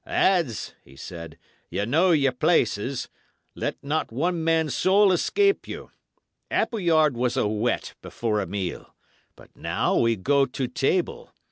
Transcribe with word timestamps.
"Lads," 0.03 0.73
he 0.83 0.95
said, 0.95 1.37
"ye 1.69 1.85
know 1.85 2.09
your 2.09 2.31
places. 2.31 3.07
Let 3.53 3.77
not 3.83 4.11
one 4.11 4.43
man's 4.43 4.73
soul 4.73 5.11
escape 5.11 5.67
you. 5.67 5.91
Appleyard 6.49 7.15
was 7.15 7.37
a 7.37 7.47
whet 7.47 7.93
before 8.01 8.39
a 8.41 8.47
meal; 8.47 8.95
but 9.35 9.55
now 9.55 9.95
we 9.97 10.15
go 10.15 10.47
to 10.47 10.67
table. 10.67 11.31